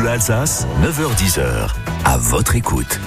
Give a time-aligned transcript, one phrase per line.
[0.00, 1.74] Bleu Alsace, 9h10h.
[2.06, 2.98] À votre écoute.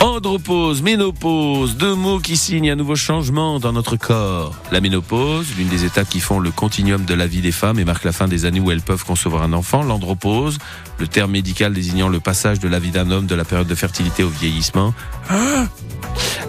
[0.00, 4.54] Andropause, ménopause, deux mots qui signent un nouveau changement dans notre corps.
[4.70, 7.84] La ménopause, l'une des étapes qui font le continuum de la vie des femmes et
[7.84, 9.82] marque la fin des années où elles peuvent concevoir un enfant.
[9.82, 10.56] L'andropause,
[10.98, 13.74] le terme médical désignant le passage de la vie d'un homme de la période de
[13.74, 14.94] fertilité au vieillissement.
[15.28, 15.66] Ah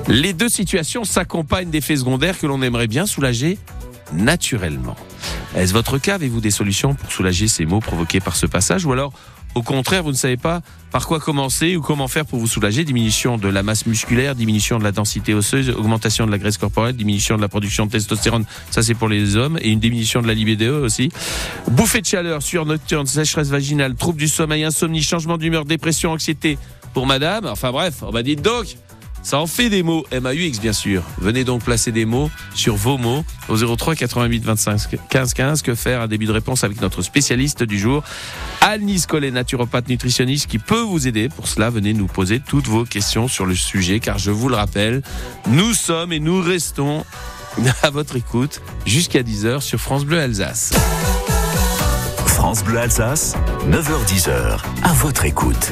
[0.08, 3.58] Les deux situations s'accompagnent d'effets secondaires que l'on aimerait bien soulager
[4.14, 4.96] naturellement.
[5.56, 6.16] Est-ce votre cas?
[6.16, 9.14] Avez-vous des solutions pour soulager ces maux provoqués par ce passage Ou alors,
[9.56, 10.62] au contraire, vous ne savez pas
[10.92, 14.80] par quoi commencer ou comment faire pour vous soulager Diminution de la masse musculaire, diminution
[14.80, 18.46] de la densité osseuse, augmentation de la graisse corporelle, diminution de la production de testostérone,
[18.72, 21.10] ça c'est pour les hommes, et une diminution de la libido aussi.
[21.70, 26.58] Bouffée de chaleur, sueur nocturne, sécheresse vaginale, troubles du sommeil, insomnie, changement d'humeur, dépression, anxiété
[26.94, 27.46] pour madame.
[27.46, 28.77] Enfin bref, on va dire donc
[29.23, 31.04] ça en fait des mots, MAUX bien sûr.
[31.18, 35.62] Venez donc placer des mots sur vos mots au 03 88 25 15 15.
[35.62, 38.04] Que faire Un début de réponse avec notre spécialiste du jour,
[38.62, 41.30] Alice Collet, naturopathe nutritionniste qui peut vous aider.
[41.30, 44.55] Pour cela, venez nous poser toutes vos questions sur le sujet car je vous le
[44.55, 45.01] rappelle,
[45.48, 47.05] nous sommes et nous restons
[47.84, 50.74] à votre écoute jusqu'à 10h sur France Bleu Alsace.
[52.44, 53.38] France Bleu Alsace,
[53.70, 54.60] 9h10h.
[54.84, 55.72] À votre écoute.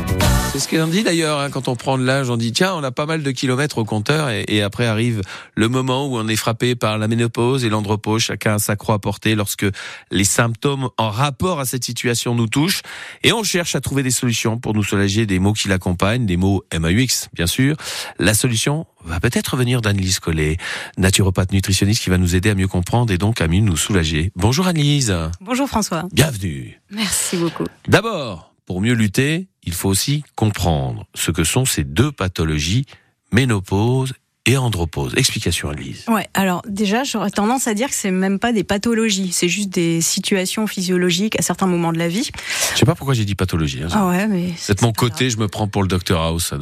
[0.54, 2.82] C'est ce qu'on dit d'ailleurs, hein, quand on prend de l'âge, on dit tiens, on
[2.82, 5.20] a pas mal de kilomètres au compteur et, après arrive
[5.56, 8.96] le moment où on est frappé par la ménopause et l'andropause, chacun a sa croix
[8.96, 9.66] à porter lorsque
[10.12, 12.84] les symptômes en rapport à cette situation nous touchent
[13.24, 16.38] et on cherche à trouver des solutions pour nous soulager des mots qui l'accompagnent, des
[16.38, 17.76] mots MAUX bien sûr.
[18.18, 20.58] La solution va peut-être venir d'Annelise Collet,
[20.98, 24.32] naturopathe nutritionniste qui va nous aider à mieux comprendre et donc à mieux nous soulager.
[24.36, 25.16] Bonjour Annelise.
[25.40, 26.06] Bonjour François.
[26.12, 26.80] Bienvenue.
[26.90, 27.66] Merci beaucoup.
[27.88, 32.86] D'abord, pour mieux lutter, il faut aussi comprendre ce que sont ces deux pathologies,
[33.32, 34.14] ménopause
[34.46, 35.14] et andropause.
[35.18, 36.06] Explication, Annelise.
[36.08, 39.70] Ouais, alors déjà, j'aurais tendance à dire que c'est même pas des pathologies, c'est juste
[39.70, 42.30] des situations physiologiques à certains moments de la vie.
[42.74, 43.84] Je sais pas pourquoi j'ai dit pathologie.
[43.84, 43.90] Hein.
[43.92, 44.54] Ah ouais, mais.
[44.58, 45.36] C'est mon côté, grave.
[45.36, 46.58] je me prends pour le Dr House, ça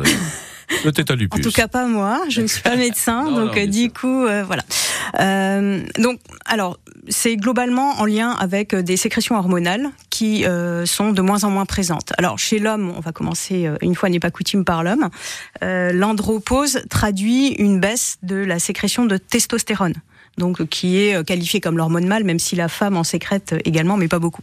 [1.40, 2.22] En tout cas, pas moi.
[2.30, 4.64] Je ne suis pas médecin, non, donc non, du coup, euh, voilà.
[5.20, 11.22] Euh, donc, alors, c'est globalement en lien avec des sécrétions hormonales qui euh, sont de
[11.22, 12.14] moins en moins présentes.
[12.18, 15.10] Alors, chez l'homme, on va commencer une fois n'est pas coutume par l'homme.
[15.62, 19.96] L'andropause traduit une baisse de la sécrétion de testostérone
[20.38, 24.08] donc qui est qualifié comme l'hormone mâle, même si la femme en sécrète également, mais
[24.08, 24.42] pas beaucoup.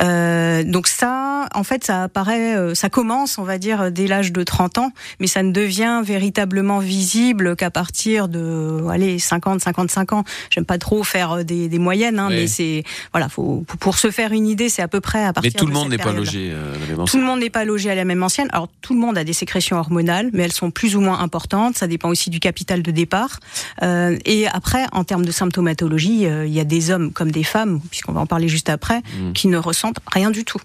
[0.00, 4.42] Euh, donc ça, en fait, ça apparaît, ça commence, on va dire, dès l'âge de
[4.42, 10.24] 30 ans, mais ça ne devient véritablement visible qu'à partir de, allez, 50, 55 ans.
[10.50, 12.36] J'aime pas trop faire des, des moyennes, hein, oui.
[12.36, 15.52] mais c'est, voilà, faut, pour se faire une idée, c'est à peu près à partir.
[15.54, 17.06] Mais tout le de monde n'est pas logé euh, à la même ancienne.
[17.06, 18.48] Tout le monde n'est pas logé à la même ancienne.
[18.52, 21.76] Alors tout le monde a des sécrétions hormonales, mais elles sont plus ou moins importantes.
[21.76, 23.40] Ça dépend aussi du capital de départ.
[23.82, 27.44] Euh, et après, en termes de symptomatologie, euh, il y a des hommes comme des
[27.44, 29.32] femmes, puisqu'on va en parler juste après, mmh.
[29.32, 30.60] qui ne ressentent rien du tout.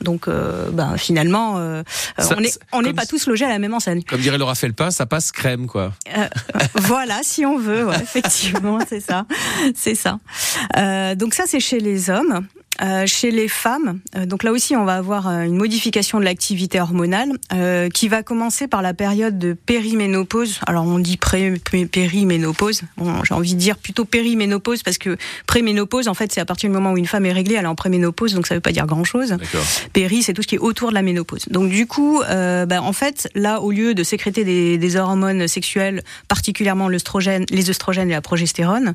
[0.00, 1.82] Donc, euh, ben, finalement, euh,
[2.18, 4.02] ça, on n'est on pas tous logés à la même enseigne.
[4.02, 5.92] Comme dirait Laura Felpin, ça passe crème, quoi.
[6.16, 6.26] Euh,
[6.74, 9.24] voilà, si on veut, ouais, effectivement, c'est ça,
[9.76, 10.18] c'est ça.
[11.14, 12.46] donc ça, c'est chez les hommes.
[12.80, 16.24] Euh, chez les femmes, euh, donc là aussi on va avoir euh, une modification de
[16.24, 17.32] l'activité hormonale
[17.92, 20.60] qui va commencer par la période de périménopause.
[20.66, 21.54] Alors on dit pré,
[21.90, 25.16] périménopause, bon, j'ai envie de dire plutôt périménopause parce que
[25.46, 27.68] préménopause en fait c'est à partir du moment où une femme est réglée, elle est
[27.68, 29.36] en préménopause donc ça veut pas dire grand chose.
[29.92, 31.46] Péri c'est tout ce qui est autour de la ménopause.
[31.50, 36.02] Donc du coup, bah, en fait là au lieu de sécréter des, des hormones sexuelles,
[36.28, 38.94] particulièrement l'œstrogène, les œstrogènes et la progestérone,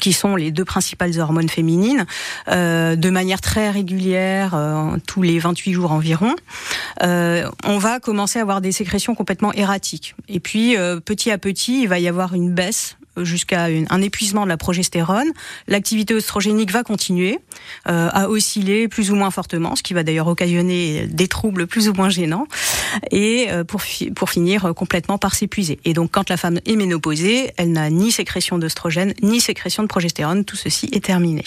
[0.00, 2.06] qui sont les deux principales hormones féminines,
[2.46, 6.36] de de manière très régulière, euh, tous les 28 jours environ,
[7.02, 10.14] euh, on va commencer à avoir des sécrétions complètement erratiques.
[10.28, 14.44] Et puis, euh, petit à petit, il va y avoir une baisse jusqu'à un épuisement
[14.44, 15.26] de la progestérone.
[15.66, 17.40] L'activité oestrogénique va continuer
[17.84, 21.92] à osciller plus ou moins fortement, ce qui va d'ailleurs occasionner des troubles plus ou
[21.92, 22.46] moins gênants,
[23.10, 25.80] et pour, fi pour finir complètement par s'épuiser.
[25.84, 29.88] Et donc quand la femme est ménopausée, elle n'a ni sécrétion d'œstrogène, ni sécrétion de
[29.88, 31.44] progestérone, tout ceci est terminé.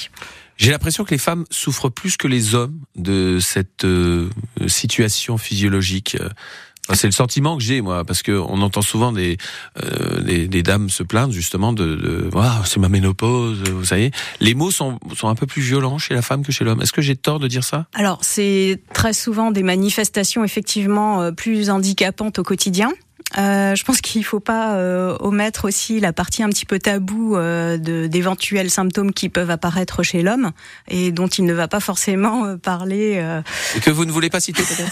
[0.58, 4.30] J'ai l'impression que les femmes souffrent plus que les hommes de cette euh,
[4.68, 6.17] situation physiologique.
[6.94, 9.38] C'est le sentiment que j'ai moi, parce que on entend souvent des,
[9.82, 12.29] euh, des, des dames se plaindre justement de, de
[12.66, 14.11] c'est ma ménopause, vous savez.
[14.41, 16.82] Les mots sont sont un peu plus violents chez la femme que chez l'homme.
[16.82, 17.88] Est-ce que j'ai tort de dire ça?
[17.94, 22.91] Alors c'est très souvent des manifestations effectivement plus handicapantes au quotidien.
[23.37, 26.79] Euh, je pense qu'il ne faut pas euh, omettre aussi la partie un petit peu
[26.79, 30.52] taboue euh, d'éventuels symptômes qui peuvent apparaître chez l'homme
[30.87, 33.23] et dont il ne va pas forcément parler.
[33.75, 34.91] Et que vous ne voulez pas citer peut-être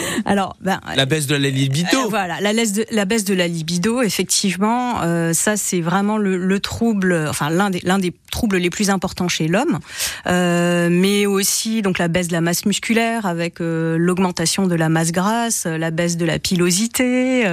[0.24, 1.98] Alors, ben, la baisse de la libido.
[2.04, 6.18] Euh, voilà, la baisse de la baisse de la libido, effectivement, euh, ça c'est vraiment
[6.18, 9.78] le, le, trouble, enfin l'un des l'un des troubles les plus importants chez l'homme,
[10.26, 14.88] euh, mais aussi donc la baisse de la masse musculaire avec euh, l'augmentation de la
[14.88, 17.46] masse grasse, la baisse de la pilosité,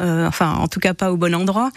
[0.00, 1.70] euh, enfin en tout cas pas au bon endroit,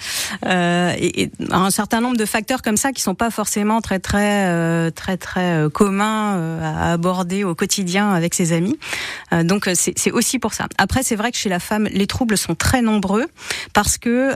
[0.46, 4.92] et, et, un certain nombre de facteurs comme ça qui sont pas forcément très très
[4.92, 8.78] très très communs à aborder au quotidien avec ses amis.
[9.44, 10.68] donc c'est aussi pour ça.
[10.78, 13.28] Après c'est vrai que chez la femme les troubles sont très nombreux
[13.74, 14.34] parce que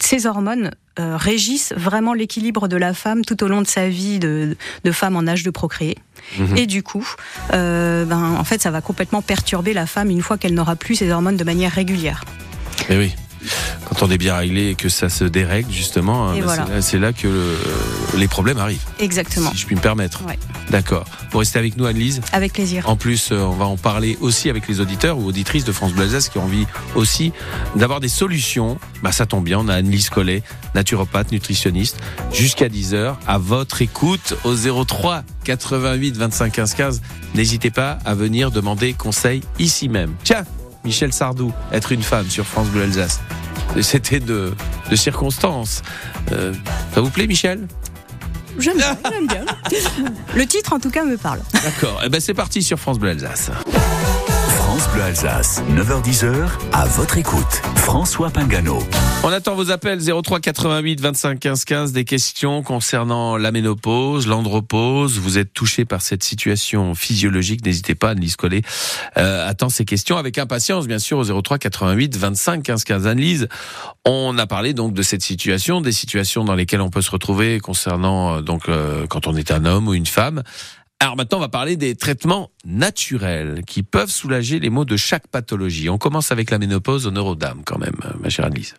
[0.00, 0.70] ces hormones
[1.00, 4.92] euh, régissent vraiment l'équilibre de la femme tout au long de sa vie de, de
[4.92, 5.96] femme en âge de procréer.
[6.38, 6.56] Mmh.
[6.58, 7.08] Et du coup,
[7.54, 10.96] euh, ben, en fait, ça va complètement perturber la femme une fois qu'elle n'aura plus
[10.96, 12.26] ses hormones de manière régulière.
[12.88, 13.12] Et eh oui
[13.84, 17.12] quand on est bien réglé et que ça se dérègle justement, hein, bah, c'est là,
[17.12, 17.56] que
[18.16, 18.84] les problèmes arrivent.
[18.98, 19.50] Exactement.
[19.50, 20.24] Si je puis me permettre.
[20.24, 20.38] Ouais.
[20.70, 21.04] D'accord.
[21.30, 22.88] Vous restez avec nous, Anne-Lise Avec plaisir.
[22.88, 25.92] En plus, euh, on va en parler aussi avec les auditeurs ou auditrices de France
[25.92, 27.32] Bleu qui ont envie aussi
[27.76, 28.78] d'avoir des solutions.
[29.02, 30.42] Bah, ça tombe bien, on a Anne-Lise Collet,
[30.74, 31.98] naturopathe, nutritionniste,
[32.32, 34.54] jusqu'à 10h, à votre écoute au
[34.84, 37.02] 03 88 25 15 15.
[37.34, 40.14] N'hésitez pas à venir demander conseil ici même.
[40.24, 40.44] Tiens
[40.84, 43.20] Michel Sardou, être une femme sur France Bleu Alsace.
[43.80, 44.52] C'était de,
[44.90, 45.82] de circonstances.
[46.32, 46.52] Euh,
[46.94, 47.66] ça vous plaît, Michel?
[48.58, 48.96] J'aime bien,
[49.28, 49.44] bien.
[50.34, 51.40] Le titre, en tout cas, me parle.
[51.52, 52.02] D'accord.
[52.04, 53.50] Eh ben, c'est parti sur France Bleu Alsace.
[54.92, 57.62] Bleu Alsace, 9h10h, à votre écoute.
[57.76, 58.78] François Pingano.
[59.24, 65.18] On attend vos appels 03 88 25 15 15, des questions concernant la ménopause, l'andropause.
[65.18, 68.62] Vous êtes touché par cette situation physiologique, n'hésitez pas, Annelise Collet
[69.16, 73.06] euh, attend ces questions avec impatience, bien sûr, au 03 88 25 15 15.
[73.06, 73.48] Annelise,
[74.04, 77.60] on a parlé donc de cette situation, des situations dans lesquelles on peut se retrouver
[77.60, 80.42] concernant euh, donc euh, quand on est un homme ou une femme.
[81.02, 85.26] Alors maintenant, on va parler des traitements naturels qui peuvent soulager les maux de chaque
[85.26, 85.90] pathologie.
[85.90, 88.76] On commence avec la ménopause au neurodame quand même, ma chère Annelise.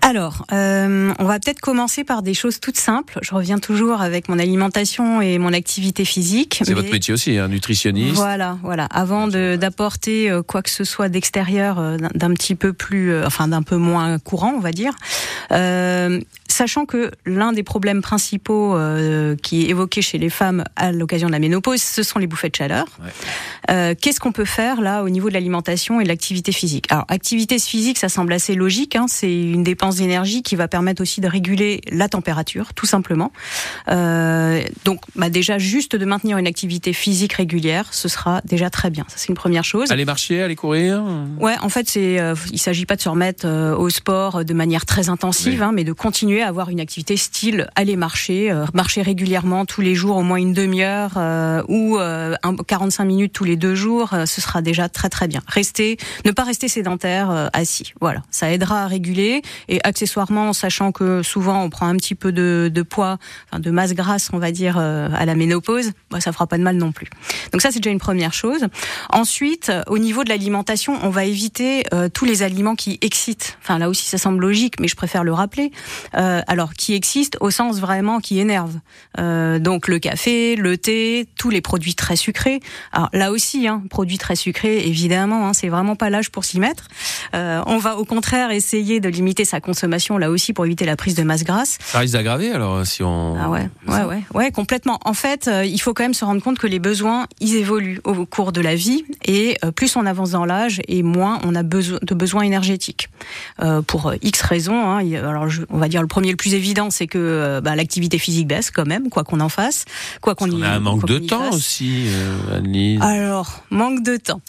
[0.00, 3.20] Alors, euh, on va peut-être commencer par des choses toutes simples.
[3.22, 6.62] Je reviens toujours avec mon alimentation et mon activité physique.
[6.64, 8.16] C'est votre métier aussi, un hein, nutritionniste.
[8.16, 8.86] Voilà, voilà.
[8.86, 13.46] Avant d'apporter euh, quoi que ce soit d'extérieur, euh, d'un petit peu plus, euh, enfin
[13.46, 14.94] d'un peu moins courant, on va dire.
[15.52, 16.20] Euh,
[16.52, 21.26] sachant que l'un des problèmes principaux euh, qui est évoqué chez les femmes à l'occasion
[21.28, 22.86] de la ménopause, ce sont les bouffées de chaleur.
[23.02, 23.10] Ouais.
[23.70, 26.86] Euh, Qu'est-ce qu'on peut faire là au niveau de l'alimentation et de l'activité physique?
[26.90, 28.96] Alors, activité physique, ça semble assez logique.
[28.96, 33.32] Hein, c'est une dépense d'énergie qui va permettre aussi de réguler la température, tout simplement.
[33.88, 38.90] Euh, donc, bah, déjà, juste de maintenir une activité physique régulière, ce sera déjà très
[38.90, 39.04] bien.
[39.08, 39.90] Ça, c'est une première chose.
[39.90, 41.02] Aller marcher, aller courir?
[41.40, 42.20] Ouais, en fait, c'est,
[42.50, 43.46] il s'agit pas de se remettre
[43.78, 45.64] au sport de manière très intensive, oui.
[45.64, 49.94] hein, mais de continuer avoir une activité style aller marcher, euh, marcher régulièrement tous les
[49.94, 52.34] jours, au moins une demi-heure euh, ou euh,
[52.66, 55.40] 45 minutes tous les deux jours, euh, ce sera déjà très très bien.
[55.46, 60.92] Rester, ne pas rester sédentaire euh, assis, voilà, ça aidera à réguler et accessoirement, sachant
[60.92, 63.18] que souvent on prend un petit peu de, poids,
[63.50, 66.62] enfin de masse grasse, on va dire à la ménopause, bah, ça fera pas de
[66.62, 67.08] mal non plus.
[67.52, 68.66] Donc ça c'est déjà une première chose.
[69.10, 73.58] Ensuite, au niveau de l'alimentation, on va éviter tous les aliments qui excitent.
[73.62, 75.70] Enfin là aussi ça semble logique, mais je préfère le rappeler.
[76.16, 78.78] Euh, alors qui existe au sens vraiment qui énerve.
[79.18, 82.60] Euh, donc le café, le thé, tous les produits très sucrés.
[82.92, 86.60] Alors là aussi, hein, produits très sucrés, évidemment, hein, c'est vraiment pas l'âge pour s'y
[86.60, 86.88] mettre.
[87.34, 90.96] Euh, on va au contraire essayer de limiter sa consommation là aussi pour éviter la
[90.96, 91.78] prise de masse grasse.
[91.80, 93.36] Ça risque d'aggraver alors si on.
[93.38, 94.98] Ah ouais, ouais, ouais, ouais, complètement.
[95.04, 98.00] En fait, euh, il faut quand même se rendre compte que les besoins, ils évoluent
[98.04, 101.54] au cours de la vie et euh, plus on avance dans l'âge et moins on
[101.54, 103.08] a besoin de besoins énergétiques.
[103.60, 104.86] Euh, pour X raisons.
[104.86, 107.74] Hein, alors je, on va dire le premier le plus évident, c'est que euh, bah,
[107.74, 109.86] l'activité physique baisse quand même, quoi qu'on en fasse,
[110.20, 110.54] quoi qu'on y.
[110.54, 111.54] On a un manque de temps fasse.
[111.54, 113.00] aussi, euh, Annelise.
[113.00, 114.42] Alors manque de temps.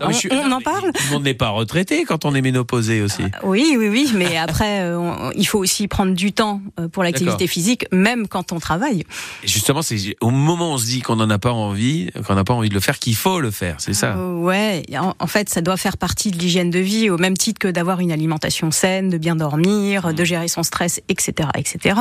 [0.00, 0.92] Non, on, suis, on non, en parle.
[0.92, 3.22] Tout le monde n'est pas retraité quand on est ménopausé aussi.
[3.22, 6.88] Euh, oui, oui, oui, mais après, euh, on, il faut aussi prendre du temps euh,
[6.88, 9.04] pour l'activité physique, même quand on travaille.
[9.42, 12.34] Et justement, c'est au moment où on se dit qu'on n'en a pas envie, qu'on
[12.34, 14.14] n'a pas envie de le faire, qu'il faut le faire, c'est ça?
[14.16, 17.36] Euh, ouais, en, en, fait, ça doit faire partie de l'hygiène de vie, au même
[17.36, 20.12] titre que d'avoir une alimentation saine, de bien dormir, mmh.
[20.14, 21.94] de gérer son stress, etc., etc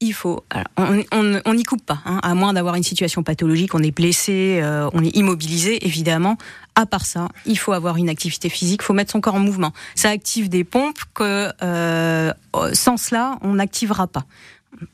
[0.00, 0.44] il faut.
[0.76, 4.88] on n'y coupe pas, hein, à moins d'avoir une situation pathologique, on est blessé, euh,
[4.92, 6.36] on est immobilisé, évidemment.
[6.74, 9.40] À part ça, il faut avoir une activité physique, il faut mettre son corps en
[9.40, 9.72] mouvement.
[9.94, 12.32] Ça active des pompes que euh,
[12.72, 14.24] sans cela, on n'activera pas.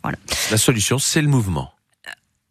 [0.03, 0.17] Voilà.
[0.51, 1.71] La solution, c'est le mouvement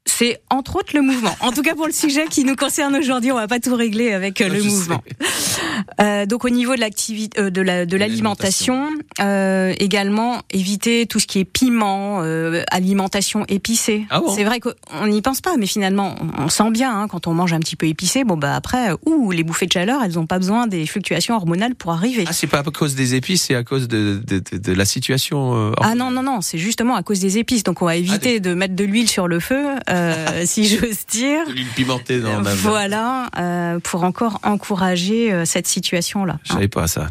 [0.05, 1.35] c'est entre autres le mouvement.
[1.39, 4.13] En tout cas pour le sujet qui nous concerne aujourd'hui, on va pas tout régler
[4.13, 5.01] avec euh, le mouvement.
[6.01, 8.89] Euh, donc au niveau de l'activité, euh, de la de l'alimentation,
[9.21, 14.05] euh, également éviter tout ce qui est piment, euh, alimentation épicée.
[14.09, 14.33] Ah bon?
[14.33, 17.53] C'est vrai qu'on n'y pense pas, mais finalement on sent bien hein, quand on mange
[17.53, 18.23] un petit peu épicé.
[18.23, 21.75] Bon bah après, ouh, les bouffées de chaleur, elles n'ont pas besoin des fluctuations hormonales
[21.75, 22.25] pour arriver.
[22.27, 25.55] Ah, c'est pas à cause des épices, c'est à cause de, de, de, la situation.
[25.55, 27.63] euh, Ah non, non, non, c'est justement à cause des épices.
[27.63, 31.41] Donc on va éviter de mettre de l'huile sur le feu, euh, si j'ose dire.
[31.49, 32.53] l'huile pimentée dans la.
[32.55, 36.39] Voilà, euh, pour encore encourager euh, cette situation-là.
[36.43, 37.07] Je savais pas ça.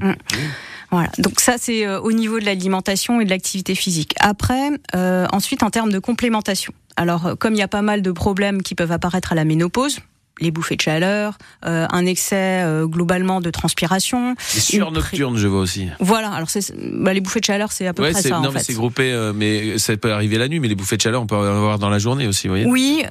[0.91, 1.09] Voilà.
[1.19, 4.15] Donc ça, c'est euh, au niveau de l'alimentation et de l'activité physique.
[4.21, 6.75] Après, euh, ensuite, en termes de complémentation.
[6.97, 9.45] Alors, euh, comme il y a pas mal de problèmes qui peuvent apparaître à la
[9.47, 10.01] ménopause,
[10.41, 14.35] les bouffées de chaleur, euh, un excès euh, globalement de transpiration.
[14.55, 15.89] Les sueurs nocturnes, je vois aussi.
[16.01, 16.31] Voilà.
[16.31, 16.49] Alors,
[16.95, 18.41] bah, les bouffées de chaleur, c'est à peu Ouais, près ça.
[18.41, 20.97] non, en mais c'est groupé, euh, mais ça peut arriver la nuit, mais les bouffées
[20.97, 22.67] de chaleur, on peut en avoir dans la journée aussi, vous voyez.
[22.67, 23.03] Oui,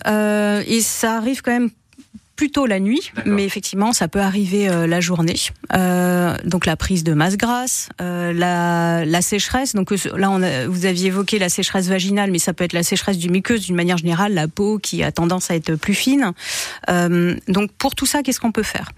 [0.68, 1.70] et ça arrive quand même
[2.42, 5.36] plutôt la nuit, mais effectivement, ça peut arriver euh, la journée.
[5.76, 9.76] Euh, donc la prise de masse grasse, euh, la, la sécheresse.
[9.76, 12.74] Donc euh, là, on a, vous aviez évoqué la sécheresse vaginale, mais ça peut être
[12.74, 15.94] la sécheresse du muqueuse d'une manière générale, la peau qui a tendance à être plus
[15.94, 16.32] fine.
[16.90, 18.90] Euh, donc pour tout ça, qu'est-ce qu'on peut faire?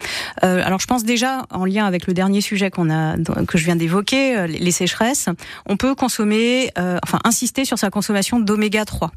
[0.45, 3.65] Euh, Alors je pense déjà en lien avec le dernier sujet qu'on a que je
[3.65, 5.27] viens d'évoquer, les sécheresses,
[5.65, 9.11] on peut consommer, euh, enfin insister sur sa consommation d'oméga 3.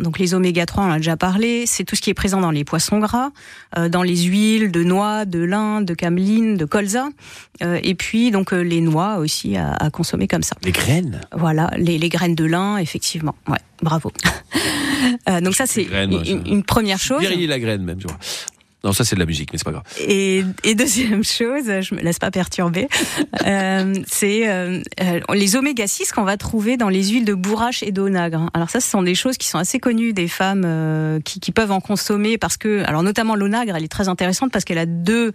[0.00, 2.40] Donc les oméga 3, on en a déjà parlé, c'est tout ce qui est présent
[2.40, 3.30] dans les poissons gras,
[3.78, 7.08] euh, dans les huiles de noix, de lin, de cameline, de colza,
[7.62, 10.56] euh, et puis donc euh, les noix aussi à, à consommer comme ça.
[10.64, 11.20] Les graines.
[11.32, 13.34] Voilà, les, les graines de lin, effectivement.
[13.48, 14.12] Ouais, bravo.
[15.28, 15.86] Euh, donc ça c'est
[16.46, 17.20] une, première chose.
[17.20, 18.18] Guerrier la graine, même, je crois.
[18.86, 19.82] Non, ça, c'est de la musique, mais c'est pas grave.
[20.06, 20.44] Et,
[20.76, 22.86] deuxième chose, je me laisse pas perturber,
[23.44, 27.82] euh, c'est euh, euh, les oméga 6 qu'on va trouver dans les huiles de bourrache
[27.82, 28.48] et d'onagre.
[28.54, 31.72] Alors ça, ce sont des choses qui sont assez connues des femmes qui, qui peuvent
[31.72, 35.32] en consommer parce que, alors notamment l'onagre, elle est très intéressante parce qu'elle a deux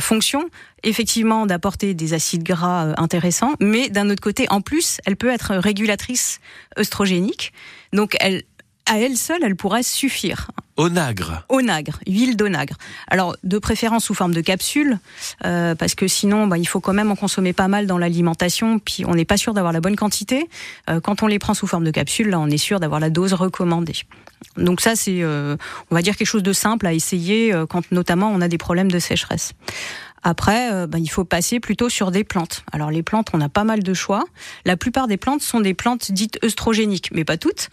[0.00, 0.48] fonctions.
[0.82, 5.54] Effectivement, d'apporter des acides gras intéressants, mais d'un autre côté, en plus, elle peut être
[5.54, 6.40] régulatrice
[6.78, 7.52] œstrogénique.
[7.92, 8.42] Donc, elle,
[8.86, 11.42] à elle seule, elle pourrait suffire Onagre.
[11.48, 12.76] onagre, huile d'onagre.
[13.08, 14.98] Alors de préférence sous forme de capsule,
[15.44, 18.78] euh, parce que sinon bah, il faut quand même en consommer pas mal dans l'alimentation,
[18.78, 20.48] puis on n'est pas sûr d'avoir la bonne quantité.
[20.90, 23.08] Euh, quand on les prend sous forme de capsule, là on est sûr d'avoir la
[23.08, 23.96] dose recommandée.
[24.58, 25.56] Donc ça c'est, euh,
[25.90, 28.58] on va dire quelque chose de simple à essayer euh, quand notamment on a des
[28.58, 29.52] problèmes de sécheresse.
[30.28, 32.64] Après, bah, il faut passer plutôt sur des plantes.
[32.72, 34.24] Alors les plantes, on a pas mal de choix.
[34.64, 37.70] La plupart des plantes sont des plantes dites œstrogéniques, mais pas toutes.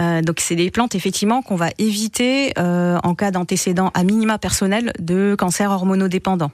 [0.00, 4.38] Euh, donc c'est des plantes effectivement qu'on va éviter euh, en cas d'antécédent à minima
[4.38, 6.50] personnel de cancer hormonodépendant.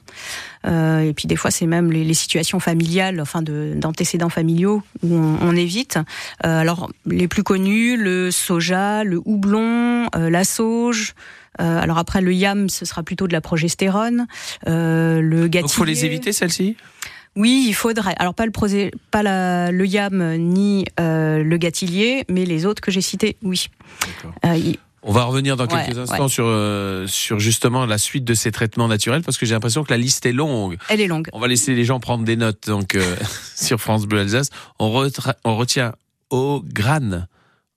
[0.66, 5.14] Euh, et puis des fois c'est même les, situations familiales, enfin de- d'antécédents familiaux où
[5.14, 5.99] on, évite.
[6.42, 11.14] Alors les plus connus, le soja, le houblon, la sauge.
[11.61, 14.26] Euh, alors après le yam, ce sera plutôt de la progestérone.
[14.69, 15.75] Euh, le Donc, gâtillier.
[15.75, 16.76] faut les éviter, celles-ci?
[17.37, 18.14] Oui, il faudrait.
[18.19, 22.80] Alors pas le prosé, pas la- le yam ni euh, le gâtillier, mais les autres
[22.80, 23.66] que j'ai cités, oui.
[24.45, 26.28] Il- On va revenir dans Ouais, quelques instants ouais.
[26.28, 29.90] sur, euh, sur justement la suite de ces traitements naturels parce que j'ai l'impression que
[29.90, 30.76] la liste est longue.
[30.90, 31.28] elle est longue.
[31.33, 33.16] On va laisser les gens prendre des notes donc euh,
[33.57, 34.50] sur France Bleu Alsace.
[34.78, 35.92] On, retra- on retient
[36.30, 37.28] au grane,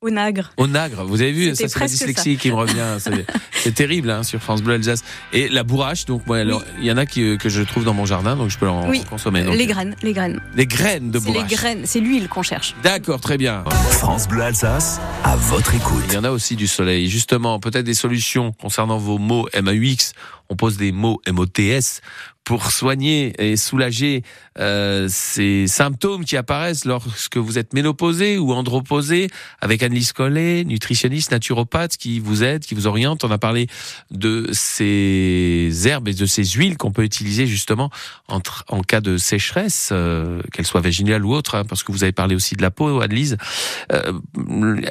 [0.04, 0.52] Au nagre.
[0.58, 1.06] au nagre.
[1.06, 2.98] Vous avez vu, ça c'est la dyslexie qui me revient.
[3.64, 5.02] C'est- terrible hein, sur France Bleu Alsace.
[5.32, 7.86] Et la bourrache, donc moi, alors, il y en a qui, euh, que je trouve
[7.86, 9.44] dans mon jardin, donc je peux en Oui, consommer.
[9.44, 10.42] Donc, les graines, les graines.
[10.56, 11.52] les graines de C'est les bourrache.
[11.52, 12.76] graines, c'est l'huile qu'on cherche.
[12.84, 13.64] D'accord, très bien.
[13.92, 16.04] France Bleu Alsace, à votre écoute.
[16.10, 17.08] Il y en a aussi du soleil.
[17.10, 20.12] Justement, peut-être des solutions concernant vos mots MAUX.
[20.54, 22.02] On pose des mots MOTS
[22.44, 24.22] pour soigner et soulager
[24.60, 29.30] euh, ces symptômes qui apparaissent lorsque vous êtes ménopausé ou andropausé
[29.62, 33.24] avec Annelise Collet, nutritionniste, naturopathe qui vous aide, qui vous oriente.
[33.24, 33.68] On a parlé
[34.12, 37.90] de ces herbes et de ces huiles qu'on peut utiliser justement
[38.28, 41.94] en, tr- en cas de sécheresse, euh, qu'elle soit vaginale ou autre, hein, parce que
[41.94, 43.38] vous avez parlé aussi de la peau, Annelise.
[43.94, 44.12] Euh,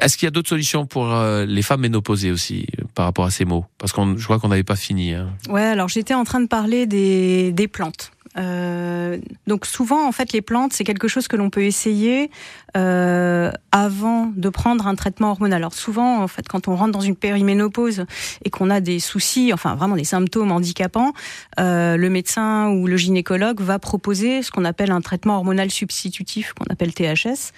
[0.01, 3.25] Est-ce qu'il y a d'autres solutions pour euh, les femmes ménopausées aussi euh, par rapport
[3.25, 3.65] à ces mots?
[3.77, 5.13] Parce qu'on, je crois qu'on n'avait pas fini.
[5.13, 5.29] hein.
[5.53, 8.11] Ouais, alors j'étais en train de parler des, des plantes.
[8.37, 12.31] Euh, donc souvent, en fait, les plantes, c'est quelque chose que l'on peut essayer
[12.75, 15.57] euh, avant de prendre un traitement hormonal.
[15.57, 18.05] Alors souvent, en fait, quand on rentre dans une périménopause
[18.43, 21.13] et qu'on a des soucis, enfin vraiment des symptômes handicapants,
[21.59, 26.53] euh, le médecin ou le gynécologue va proposer ce qu'on appelle un traitement hormonal substitutif,
[26.53, 27.51] qu'on appelle THS,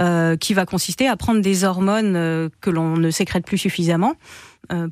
[0.00, 4.16] euh, qui va consister à prendre des hormones euh, que l'on ne sécrète plus suffisamment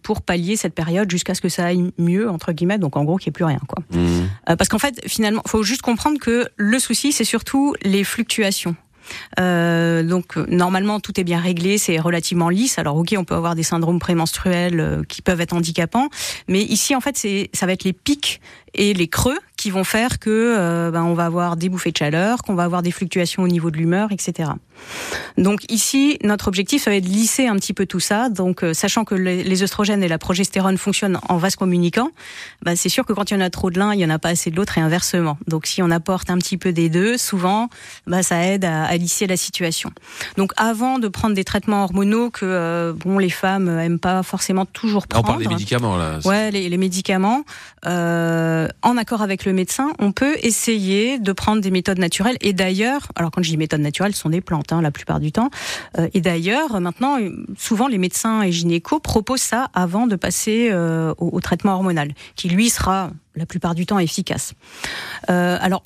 [0.03, 3.19] pour pallier cette période jusqu'à ce que ça aille mieux entre guillemets donc en gros
[3.19, 3.83] qu'il n'y ait plus rien quoi.
[3.95, 8.77] Euh, parce qu'en fait finalement faut juste comprendre que le souci c'est surtout les fluctuations.
[9.39, 12.79] Euh, donc euh, normalement tout est bien réglé, c'est relativement lisse.
[12.79, 16.09] Alors ok, on peut avoir des syndromes prémenstruels euh, qui peuvent être handicapants,
[16.49, 18.41] mais ici en fait c'est ça va être les pics
[18.75, 22.43] et les creux qui vont faire que ben, on va avoir des bouffées de chaleur,
[22.43, 24.51] qu'on va avoir des fluctuations au niveau de l'humeur, etc.
[25.39, 28.29] Donc ici, notre objectif, ça va être de lisser un petit peu tout ça.
[28.29, 32.11] Donc, sachant que les, les, oestrogènes et la progestérone fonctionnent en vase communicant,
[32.63, 34.11] ben, c'est sûr que quand il y en a trop de l'un, il y en
[34.11, 35.39] a pas assez de l'autre et inversement.
[35.49, 37.69] Donc, si on apporte un petit peu des deux, souvent,
[38.07, 39.91] ben, ça aide à, à lisser la situation.
[40.37, 45.07] Donc, avant de prendre des traitements hormonaux que bon les femmes aiment pas forcément toujours
[45.07, 45.25] prendre.
[45.25, 46.19] On parle des médicaments là.
[46.25, 47.45] Ouais, les, les médicaments.
[47.87, 52.37] Euh, en accord avec le médecin, on peut essayer de prendre des méthodes naturelles.
[52.41, 55.21] Et d'ailleurs, alors quand je dis méthodes naturelles, ce sont des plantes hein, la plupart
[55.21, 55.51] du temps.
[55.99, 57.19] Euh, et d'ailleurs, maintenant,
[57.57, 62.13] souvent les médecins et gynécos proposent ça avant de passer euh, au, au, traitement hormonal,
[62.35, 64.55] qui lui sera la plupart du temps efficace.
[65.31, 65.83] Euh, alors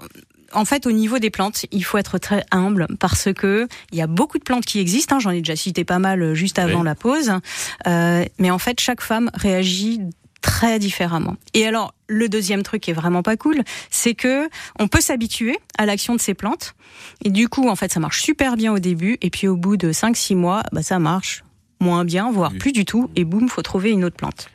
[0.52, 4.02] en fait, au niveau des plantes, il faut être très humble parce que il y
[4.02, 5.16] a beaucoup de plantes qui existent.
[5.16, 6.84] Hein, J'en ai déjà cité pas mal juste avant oui.
[6.84, 7.32] la pause.
[7.86, 10.00] Euh, mais en fait, chaque femme réagit
[10.40, 11.36] très différemment.
[11.54, 15.58] Et alors, le deuxième truc qui est vraiment pas cool, c'est que on peut s'habituer
[15.78, 16.74] à l'action de ces plantes.
[17.24, 19.18] Et du coup, en fait, ça marche super bien au début.
[19.22, 21.44] Et puis, au bout de 5-6 mois, bah, ça marche
[21.80, 22.58] moins bien, voire oui.
[22.58, 24.50] plus du tout, et boum, faut trouver une autre plante.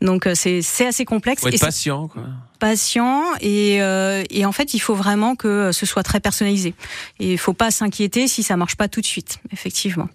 [0.00, 1.42] Donc c'est c'est assez complexe.
[1.42, 2.24] Faut être et patient, quoi.
[2.58, 6.74] Patient et euh, et en fait il faut vraiment que ce soit très personnalisé.
[7.20, 10.08] Et il faut pas s'inquiéter si ça marche pas tout de suite, effectivement.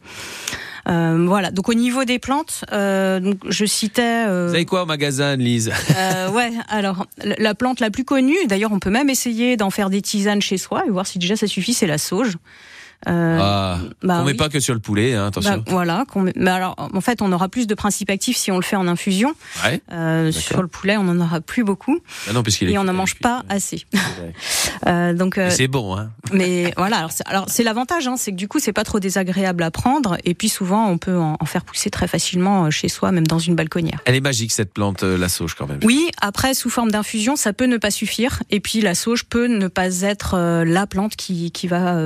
[0.87, 1.51] Euh, voilà.
[1.51, 4.25] Donc au niveau des plantes, euh, donc je citais.
[4.27, 6.51] Euh, Vous avez quoi au magasin, Lise euh, Ouais.
[6.69, 10.41] Alors la plante la plus connue, d'ailleurs, on peut même essayer d'en faire des tisanes
[10.41, 11.73] chez soi et voir si déjà ça suffit.
[11.73, 12.37] C'est la sauge.
[13.07, 14.37] Euh, ah, bah, on met oui.
[14.37, 15.57] pas que sur le poulet, hein, attention.
[15.57, 16.05] Bah, voilà.
[16.15, 18.75] Met, mais alors, en fait, on aura plus de principes actifs si on le fait
[18.75, 19.33] en infusion.
[19.63, 21.99] Ouais, euh, sur le poulet, on en aura plus beaucoup.
[22.29, 23.85] Ah non, puisqu'il et on n'en mange pas assez.
[24.87, 25.39] euh, donc.
[25.49, 26.09] c'est bon, hein.
[26.33, 27.07] mais voilà.
[27.25, 30.33] Alors, c'est l'avantage, hein, c'est que du coup, c'est pas trop désagréable à prendre, et
[30.33, 33.39] puis souvent, on peut en, en, faire pousser très facilement euh, chez soi, même dans
[33.39, 33.99] une balconnière.
[34.05, 35.79] Elle est magique cette plante, euh, la sauge, quand même.
[35.83, 36.09] Oui.
[36.21, 39.67] Après, sous forme d'infusion, ça peut ne pas suffire, et puis la sauge peut ne
[39.67, 41.97] pas être euh, la plante qui qui va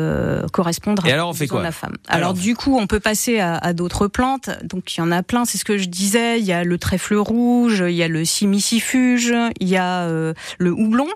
[0.52, 1.96] correspondre et alors on fait quoi la femme.
[2.08, 4.50] Alors, alors, du coup, on peut passer à, à d'autres plantes.
[4.63, 6.40] Donc il y en a plein, c'est ce que je disais.
[6.40, 10.34] Il y a le trèfle rouge, il y a le simicifuge, il y a euh,
[10.58, 11.08] le houblon.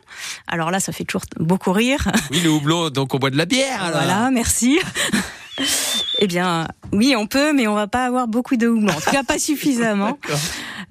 [0.47, 2.07] Alors là, ça fait toujours beaucoup rire.
[2.31, 3.83] Oui, le houblon, donc on boit de la bière.
[3.83, 4.01] Alors.
[4.01, 4.79] Voilà, merci.
[6.19, 8.93] Eh bien, oui, on peut, mais on va pas avoir beaucoup de houblon.
[8.93, 10.17] En tout cas, pas suffisamment.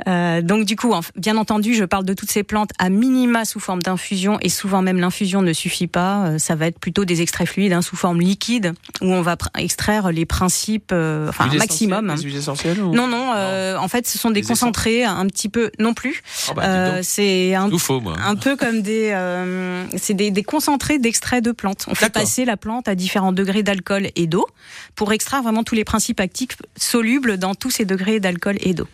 [0.07, 3.61] Euh, donc, du coup, bien entendu, je parle de toutes ces plantes à minima sous
[3.61, 6.27] forme d'infusion, et souvent même l'infusion ne suffit pas.
[6.27, 9.37] Euh, ça va être plutôt des extraits fluides hein, sous forme liquide, où on va
[9.57, 12.15] extraire les principes, euh, enfin un maximum.
[12.15, 12.95] Des huiles essentielles ou...
[12.95, 13.33] Non, non.
[13.37, 16.23] Euh, en fait, ce sont des, des concentrés, un petit peu non plus.
[16.51, 18.17] Oh bah, c'est un, faux, moi.
[18.23, 19.17] un peu comme des,
[19.97, 21.87] c'est des, des, concentrés d'extraits de plantes.
[21.89, 24.47] On fait passer la plante à différents degrés d'alcool et d'eau
[24.95, 28.89] pour extraire vraiment tous les principes actifs solubles dans tous ces degrés d'alcool et d'eau.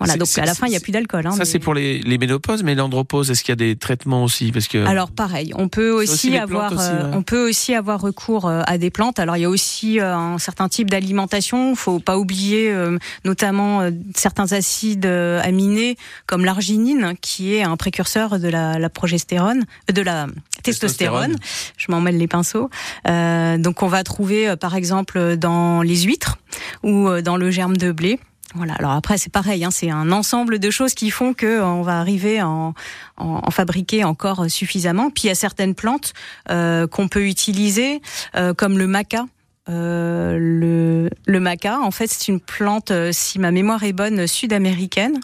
[0.00, 1.26] Voilà, donc à la fin, il n'y a plus d'alcool.
[1.26, 1.44] Hein, ça, mais...
[1.44, 4.50] c'est pour les, les ménopauses, mais l'andropause, est-ce qu'il y a des traitements aussi?
[4.50, 7.16] Parce que alors pareil, on peut aussi, aussi avoir, aussi, euh, ouais.
[7.16, 9.18] on peut aussi avoir recours euh, à des plantes.
[9.18, 11.74] Alors il y a aussi euh, un certain type d'alimentation.
[11.74, 17.76] Faut pas oublier euh, notamment euh, certains acides euh, aminés comme l'arginine, qui est un
[17.76, 20.28] précurseur de la, la progestérone, de la
[20.62, 21.36] testostérone.
[21.76, 22.70] Je m'en mêle les pinceaux.
[23.06, 26.38] donc on va trouver par exemple dans les huîtres
[26.82, 28.18] ou dans le germe de blé.
[28.54, 28.74] Voilà.
[28.74, 32.00] Alors après, c'est pareil, hein, c'est un ensemble de choses qui font que on va
[32.00, 32.74] arriver à en,
[33.16, 35.10] en, en, fabriquer encore suffisamment.
[35.10, 36.12] Puis il y a certaines plantes
[36.50, 38.02] euh, qu'on peut utiliser,
[38.34, 39.26] euh, comme le maca.
[39.68, 44.26] Euh, le, le maca, en fait, c'est une plante, euh, si ma mémoire est bonne,
[44.26, 45.20] sud-américaine,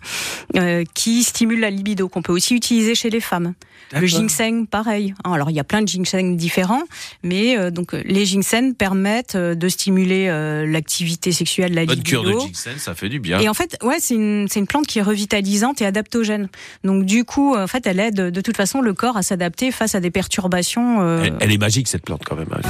[0.56, 3.54] euh, qui stimule la libido, qu'on peut aussi utiliser chez les femmes.
[3.92, 5.14] Le ginseng, pareil.
[5.24, 6.82] Alors, il y a plein de ginseng différents,
[7.22, 12.22] mais euh, donc les ginseng permettent euh, de stimuler euh, l'activité sexuelle, la Bonne libido.
[12.22, 13.38] cure de ginseng, ça fait du bien.
[13.38, 16.48] Et en fait, ouais, c'est une, une plante qui est revitalisante et adaptogène.
[16.84, 19.94] Donc, du coup, en fait, elle aide de toute façon le corps à s'adapter face
[19.94, 21.00] à des perturbations.
[21.02, 22.48] euh, Elle, elle, est magique cette plante quand même.
[22.52, 22.60] hein.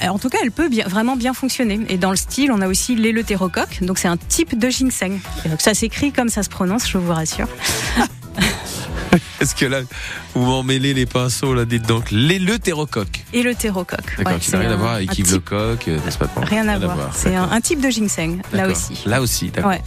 [0.00, 1.78] elle- en tout cas, elle peut bien, vraiment bien fonctionner.
[1.88, 3.78] Et dans le style, on a aussi l'éleutérocoque.
[3.82, 5.18] Donc, c'est un type de ginseng.
[5.44, 7.46] Et donc, ça s'écrit comme ça se prononce, je vous rassure.
[9.40, 9.80] Est-ce que là,
[10.34, 13.24] vous m'en mêlez les pinceaux là, dites donc l'éleutérocoque.
[13.32, 14.16] Éleutérocoque.
[14.18, 16.66] D'accord, Ouais, qui n'a rien à voir avec type- Lecoq, euh, n'est-ce pas bon, Rien
[16.68, 17.10] à voir.
[17.14, 19.02] C'est un, type de ginseng, là aussi.
[19.06, 19.70] Là aussi, d'accord.
[19.70, 19.82] Ouais.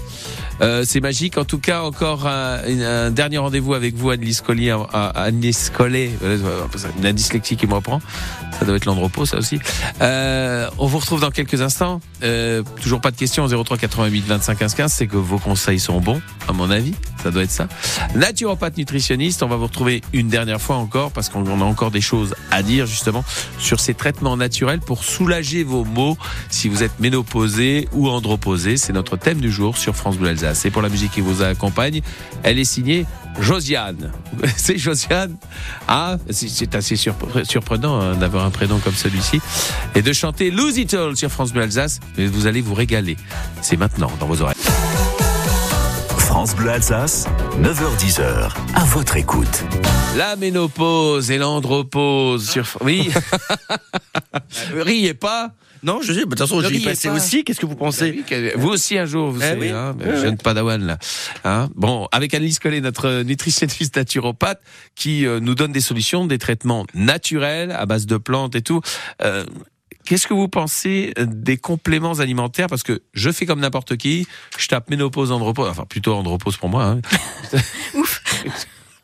[0.61, 1.37] Euh, c'est magique.
[1.37, 6.37] En tout cas, encore un, un dernier rendez-vous avec vous, Annelise Collier, Annelise Collet, euh,
[7.01, 8.01] la dyslexie qui me reprend.
[8.59, 9.59] Ça doit être l'andropo, ça aussi.
[10.01, 12.01] Euh, on vous retrouve dans quelques instants.
[12.23, 14.91] Euh, toujours pas de questions au 03 88 25 15 15.
[14.91, 16.93] C'est que vos conseils sont bons, à mon avis.
[17.21, 17.67] Ça doit être ça.
[18.15, 19.43] Naturopathe nutritionniste.
[19.43, 22.63] On va vous retrouver une dernière fois encore parce qu'on a encore des choses à
[22.63, 23.23] dire justement
[23.57, 26.17] sur ces traitements naturels pour soulager vos maux
[26.49, 28.77] si vous êtes ménopausé ou andropausé.
[28.77, 30.39] C'est notre thème du jour sur France Bleu Alsace.
[30.39, 30.65] Alsace.
[30.65, 32.01] Et pour la musique qui vous accompagne,
[32.43, 33.05] elle est signée
[33.39, 34.11] Josiane.
[34.55, 35.35] C'est Josiane.
[35.87, 39.39] Ah, c'est assez surprenant hein, d'avoir un prénom comme celui-ci.
[39.95, 41.99] Et de chanter Lose It All sur France Bleu Alsace.
[42.17, 43.17] Vous allez vous régaler.
[43.61, 44.57] C'est maintenant dans vos oreilles.
[46.39, 47.27] France Bleu Alsace,
[47.61, 49.65] 9h10h, à votre écoute.
[50.15, 52.65] La ménopause et l'andropause sur...
[52.79, 53.09] Oui.
[54.73, 55.51] Riez pas.
[55.83, 57.43] Non, je sais, de toute façon, j'y passé aussi.
[57.43, 58.23] Qu'est-ce que vous pensez
[58.55, 60.97] Vous aussi, un jour, vous eh savez, hein, jeune padawan, là.
[61.43, 61.67] Hein?
[61.75, 64.61] Bon, avec Annelise Collet, notre nutritionniste naturopathe,
[64.95, 68.79] qui euh, nous donne des solutions, des traitements naturels à base de plantes et tout.
[69.21, 69.43] Euh,
[70.05, 72.67] Qu'est-ce que vous pensez des compléments alimentaires?
[72.67, 76.69] Parce que je fais comme n'importe qui, je tape ménopause, andropause, enfin plutôt andropause pour
[76.69, 76.85] moi.
[76.85, 77.01] Hein.
[77.93, 78.21] Ouf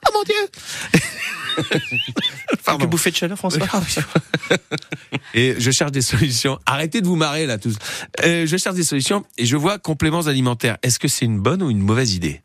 [0.07, 0.35] Oh mon Dieu
[2.65, 2.85] Pardon.
[2.85, 3.65] Bouffée de chaleur, François?
[5.33, 6.59] et je cherche des solutions.
[6.65, 7.75] Arrêtez de vous marrer là tous.
[8.23, 10.77] Euh, je cherche des solutions et je vois compléments alimentaires.
[10.83, 12.41] Est-ce que c'est une bonne ou une mauvaise idée?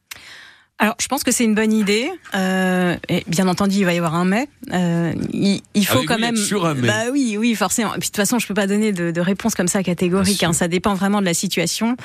[0.81, 2.11] Alors, je pense que c'est une bonne idée.
[2.35, 4.49] Euh, et bien entendu, il va y avoir un mais.
[4.73, 6.37] Euh, il, il, faut ah quand même.
[6.37, 6.89] Sur un mais.
[6.89, 7.91] Bah oui, oui, forcément.
[7.91, 10.43] Et puis de toute façon, je peux pas donner de, de réponse comme ça catégorique.
[10.43, 11.99] Hein, ça dépend vraiment de la situation.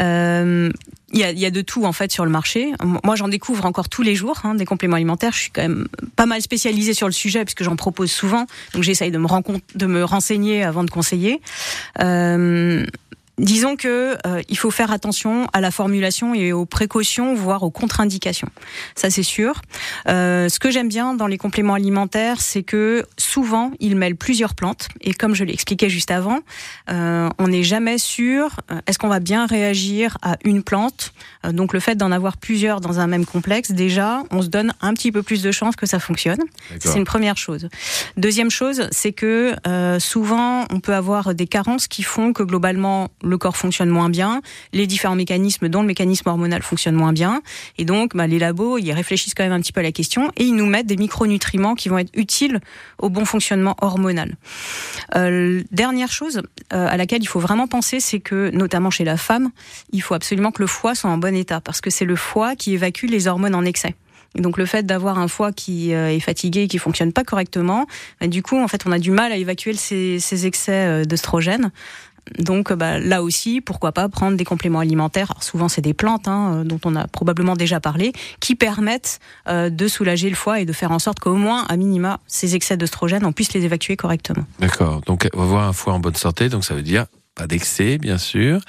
[0.00, 0.70] Euh,
[1.12, 2.72] il y, a, il y a, de tout en fait sur le marché.
[3.04, 5.32] Moi, j'en découvre encore tous les jours hein, des compléments alimentaires.
[5.32, 8.46] Je suis quand même pas mal spécialisée sur le sujet puisque j'en propose souvent.
[8.72, 9.28] Donc, j'essaye de me,
[9.76, 11.40] de me renseigner avant de conseiller.
[12.00, 12.84] Euh,
[13.38, 17.70] Disons que euh, il faut faire attention à la formulation et aux précautions, voire aux
[17.70, 18.48] contre-indications.
[18.94, 19.60] Ça, c'est sûr.
[20.08, 24.54] Euh, ce que j'aime bien dans les compléments alimentaires, c'est que souvent ils mêlent plusieurs
[24.54, 24.88] plantes.
[25.00, 26.40] Et comme je l'expliquais juste avant,
[26.90, 28.60] euh, on n'est jamais sûr.
[28.70, 31.12] Euh, est-ce qu'on va bien réagir à une plante?
[31.44, 34.74] Euh, Donc le fait d'en avoir plusieurs dans un même complexe, déjà, on se donne
[34.80, 36.40] un petit peu plus de chances que ça fonctionne.
[36.78, 37.68] C'est une première chose.
[38.16, 39.54] Deuxième chose, c'est que
[39.98, 44.42] souvent on peut avoir des carences qui font que globalement le corps fonctionne moins bien,
[44.72, 47.42] les différents mécanismes, dont le mécanisme hormonal, fonctionnent moins bien.
[47.78, 50.30] Et donc, bah, les labos, ils réfléchissent quand même un petit peu à la question
[50.36, 52.60] et ils nous mettent des micronutriments qui vont être utiles
[52.98, 54.36] au bon fonctionnement hormonal.
[55.14, 59.16] Euh, dernière chose euh, à laquelle il faut vraiment penser, c'est que, notamment chez la
[59.16, 59.50] femme,
[59.92, 62.56] il faut absolument que le foie soit en bon état parce que c'est le foie
[62.56, 63.94] qui évacue les hormones en excès.
[64.36, 67.86] Et donc le fait d'avoir un foie qui euh, est fatigué, qui fonctionne pas correctement,
[68.20, 71.70] bah, du coup en fait on a du mal à évacuer ces, excès d'œstrogène.
[72.38, 75.30] Donc bah, là aussi, pourquoi pas prendre des compléments alimentaires.
[75.30, 79.20] Alors, souvent, c'est des plantes hein, euh, dont on a probablement déjà parlé, qui permettent
[79.48, 82.54] euh, de soulager le foie et de faire en sorte qu'au moins, à minima, ces
[82.54, 84.44] excès d'œstrogène, on puisse les évacuer correctement.
[84.58, 85.00] D'accord.
[85.02, 86.48] Donc, avoir un foie en bonne santé.
[86.48, 88.60] Donc, ça veut dire pas d'excès, bien sûr.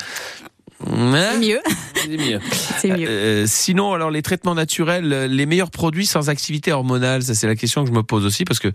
[0.79, 1.61] C'est mieux.
[1.95, 2.39] C'est mieux.
[2.97, 3.07] mieux.
[3.07, 7.55] Euh, sinon, alors les traitements naturels, les meilleurs produits sans activité hormonale, ça c'est la
[7.55, 8.71] question que je me pose aussi parce que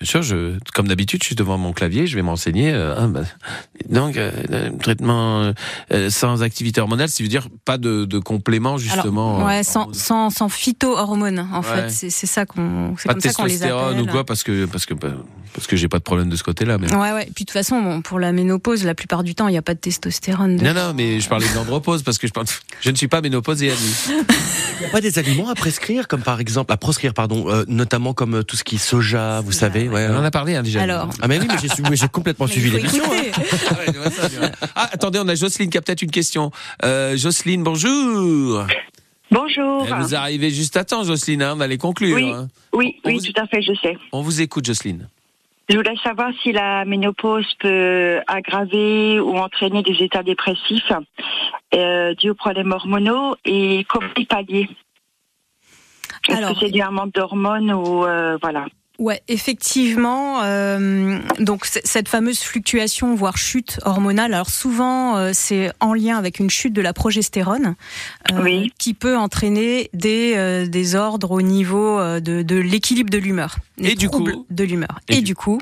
[0.00, 2.72] Bien sûr, je, comme d'habitude, je suis devant mon clavier, je vais m'enseigner.
[2.72, 3.20] Euh, ah, bah,
[3.90, 5.52] donc, euh, traitement
[5.92, 9.36] euh, sans activité hormonale, ça veut dire pas de, de complément justement.
[9.36, 13.44] Alors, ouais, sans, sans, sans phyto-hormones, en fait, c'est ça qu'on, c'est comme ça qu'on
[13.44, 14.00] les appelle.
[14.00, 15.08] ou quoi, parce que parce que bah,
[15.52, 16.78] parce que j'ai pas de problème de ce côté-là.
[16.78, 16.90] Mais...
[16.94, 17.24] Ouais, ouais.
[17.24, 19.58] Et puis de toute façon, bon, pour la ménopause, la plupart du temps, il n'y
[19.58, 20.56] a pas de testostérone.
[20.62, 22.32] Non, non, mais je parlais d'andropause parce que je,
[22.80, 23.70] je ne suis pas ménopause et
[24.08, 28.14] Il n'y a pas des aliments à prescrire, comme par exemple, à proscrire, pardon, notamment
[28.14, 30.82] comme tout ce qui est soja, vous savez on en a parlé hein, déjà.
[30.82, 31.10] Alors.
[31.20, 31.46] Ah mais oui,
[31.88, 33.04] mais j'ai complètement suivi l'émission.
[33.04, 34.50] Hein.
[34.74, 36.50] ah, attendez, on a Jocelyne qui a peut-être une question.
[36.84, 38.64] Euh, Jocelyne, bonjour.
[39.30, 39.84] Bonjour.
[39.84, 41.42] vous arrivez juste à temps, Jocelyne.
[41.42, 42.16] Hein, on allait conclure.
[42.16, 42.32] Oui,
[42.72, 43.96] oui, oui tout à fait, je sais.
[44.12, 45.08] On vous écoute, Jocelyne.
[45.68, 50.92] Je voulais savoir si la ménopause peut aggraver ou entraîner des états dépressifs
[51.74, 54.68] euh, dus aux problèmes hormonaux et comment y pallier?
[56.28, 58.66] Est-ce que c'est dû à un manque d'hormones ou euh, voilà
[59.00, 60.42] Ouais, effectivement.
[60.42, 66.38] Euh, donc cette fameuse fluctuation, voire chute hormonale, alors souvent euh, c'est en lien avec
[66.38, 67.76] une chute de la progestérone,
[68.30, 73.56] euh, qui peut entraîner des euh, désordres au niveau euh, de, de l'équilibre de l'humeur,
[73.78, 75.00] et du coup de l'humeur.
[75.08, 75.58] Et, du coup,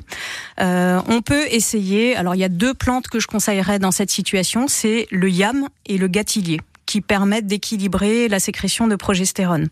[0.57, 2.17] on peut essayer.
[2.17, 5.69] Alors il y a deux plantes que je conseillerais dans cette situation, c'est le yam
[5.85, 9.69] et le gâtillier, qui permettent d'équilibrer la sécrétion de progestérone.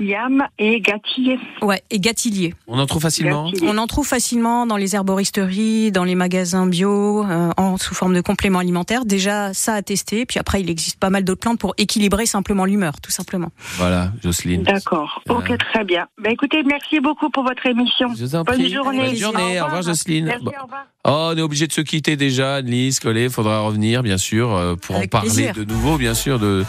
[0.00, 1.38] Yam et Gatilier.
[1.62, 2.54] Ouais, et Gatilier.
[2.66, 7.24] On en trouve facilement On en trouve facilement dans les herboristeries, dans les magasins bio,
[7.24, 9.04] euh, en sous forme de compléments alimentaires.
[9.04, 10.26] Déjà, ça à tester.
[10.26, 13.50] Puis après, il existe pas mal d'autres plantes pour équilibrer simplement l'humeur, tout simplement.
[13.76, 14.62] Voilà, Jocelyne.
[14.62, 15.22] D'accord.
[15.28, 16.06] Euh, ok, très bien.
[16.22, 18.08] Ben, écoutez, merci beaucoup pour votre émission.
[18.08, 19.06] Bonne journée.
[19.06, 19.60] Bonne journée.
[19.60, 20.26] Au revoir, Jocelyne.
[20.26, 20.86] Merci, au revoir.
[21.04, 23.30] Oh, on est obligé de se quitter déjà, Annelise, Collet.
[23.30, 26.64] Faudra revenir, bien sûr, euh, pour en parler de nouveau, bien sûr, de,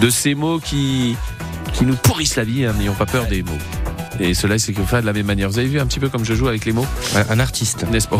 [0.00, 1.16] de ces mots qui,
[1.72, 2.64] qui nous pourrissent la vie.
[2.64, 3.52] Hein, n'ayons pas peur des mots.
[4.18, 5.48] Et cela, c'est fait de la même manière.
[5.50, 7.84] Vous avez vu un petit peu comme je joue avec les mots, Un, un artiste,
[7.90, 8.16] n'est-ce pas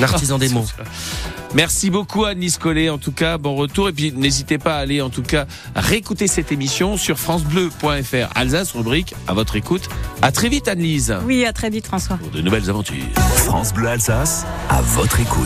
[0.00, 0.64] un artisan des mots.
[1.54, 3.88] Merci beaucoup Anne-Lise Collet, en tout cas, bon retour.
[3.88, 8.28] Et puis n'hésitez pas à aller, en tout cas, réécouter cette émission sur francebleu.fr.
[8.34, 9.88] Alsace, rubrique, à votre écoute.
[10.22, 12.16] À très vite Anne-Lise Oui, à très vite François.
[12.16, 13.04] pour de nouvelles aventures.
[13.36, 15.42] France Bleu Alsace, à votre écoute.